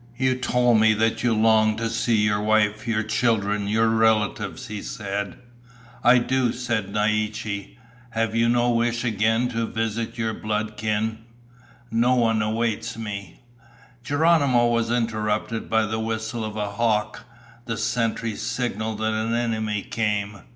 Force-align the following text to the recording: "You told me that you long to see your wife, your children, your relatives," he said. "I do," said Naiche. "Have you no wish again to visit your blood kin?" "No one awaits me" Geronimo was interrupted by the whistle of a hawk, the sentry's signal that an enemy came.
"You 0.17 0.33
told 0.33 0.79
me 0.79 0.95
that 0.95 1.21
you 1.21 1.31
long 1.31 1.77
to 1.77 1.87
see 1.87 2.15
your 2.15 2.41
wife, 2.41 2.87
your 2.87 3.03
children, 3.03 3.67
your 3.67 3.87
relatives," 3.87 4.65
he 4.65 4.81
said. 4.81 5.37
"I 6.03 6.17
do," 6.17 6.53
said 6.53 6.91
Naiche. 6.91 7.77
"Have 8.09 8.33
you 8.33 8.49
no 8.49 8.71
wish 8.71 9.03
again 9.03 9.47
to 9.49 9.67
visit 9.67 10.17
your 10.17 10.33
blood 10.33 10.75
kin?" 10.75 11.19
"No 11.91 12.15
one 12.15 12.41
awaits 12.41 12.97
me" 12.97 13.41
Geronimo 14.03 14.65
was 14.69 14.89
interrupted 14.89 15.69
by 15.69 15.85
the 15.85 15.99
whistle 15.99 16.43
of 16.43 16.57
a 16.57 16.71
hawk, 16.71 17.23
the 17.65 17.77
sentry's 17.77 18.41
signal 18.41 18.95
that 18.95 19.13
an 19.13 19.35
enemy 19.35 19.83
came. 19.83 20.39